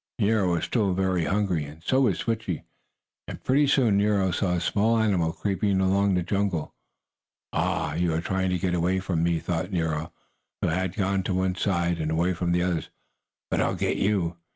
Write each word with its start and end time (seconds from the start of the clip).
Nero 0.17 0.53
was 0.53 0.63
still 0.63 0.95
very 0.95 1.25
hungry, 1.25 1.63
and 1.65 1.83
so 1.83 2.01
was 2.01 2.17
Switchie, 2.17 2.63
and 3.27 3.43
pretty 3.43 3.67
soon 3.67 3.97
Nero 3.97 4.31
saw 4.31 4.53
a 4.53 4.59
small 4.59 4.97
animal 4.97 5.31
creeping 5.31 5.79
along 5.79 6.15
through 6.15 6.23
the 6.23 6.23
jungle. 6.23 6.73
"Ah, 7.53 7.93
you 7.93 8.11
are 8.15 8.19
trying 8.21 8.49
to 8.49 8.57
get 8.57 8.73
away 8.73 8.99
from 8.99 9.21
me!" 9.21 9.37
thought 9.39 9.71
Nero, 9.71 10.11
who 10.59 10.69
had 10.69 10.95
gone 10.95 11.21
to 11.21 11.35
one 11.35 11.53
side, 11.53 11.99
and 11.99 12.09
away 12.09 12.33
from 12.33 12.51
the 12.51 12.63
others. 12.63 12.89
"But 13.51 13.61
I'll 13.61 13.75
get 13.75 13.97
you!" 13.97 14.37